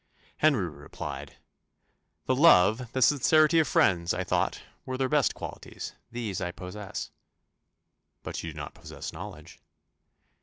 [0.37, 1.37] Henry replied,
[2.25, 7.11] "The love, the sincerity of friends, I thought, were their best qualities: these I possess."
[8.23, 9.59] "But you do not possess knowledge."